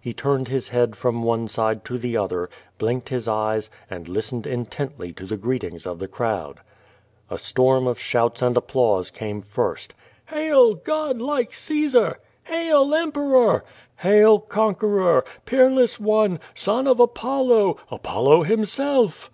He 0.00 0.14
turned 0.14 0.48
his 0.48 0.70
head 0.70 0.96
from 0.96 1.22
one 1.22 1.46
side 1.46 1.84
to 1.84 1.98
the 1.98 2.16
other, 2.16 2.48
blinked 2.78 3.10
his 3.10 3.28
eyes, 3.28 3.68
and 3.90 4.08
listened 4.08 4.46
intently 4.46 5.12
to 5.12 5.26
the 5.26 5.36
greetings 5.36 5.86
of 5.86 5.98
the 5.98 6.08
crowd. 6.08 6.60
A 7.30 7.36
storm 7.36 7.86
of 7.86 7.98
shouts 8.00 8.40
and 8.40 8.56
applause 8.56 9.10
came 9.10 9.42
first. 9.42 9.92
"Hail, 10.28 10.72
godlike 10.74 11.52
Caesar! 11.52 12.18
Hail 12.44 12.94
Emperor! 12.94 13.62
Hail 13.96 14.38
Conqueror, 14.38 15.22
Peerless 15.44 16.00
one, 16.00 16.40
Son 16.54 16.86
of 16.86 16.98
Apollo, 16.98 17.76
Apollo 17.90 18.44
himself!" 18.44 19.22